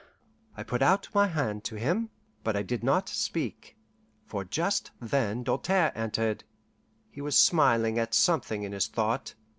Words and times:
I 0.57 0.63
put 0.63 0.81
out 0.81 1.09
my 1.13 1.27
hand 1.27 1.63
to 1.65 1.75
him, 1.75 2.09
but 2.43 2.55
I 2.55 2.63
did 2.63 2.83
not 2.83 3.07
speak, 3.07 3.77
for 4.25 4.43
just 4.43 4.89
then 4.99 5.43
Doltaire 5.43 5.91
entered. 5.93 6.43
He 7.11 7.21
was 7.21 7.37
smiling 7.37 7.99
at 7.99 8.15
something 8.15 8.63
in 8.63 8.71
his 8.71 8.87
thought. 8.87 9.35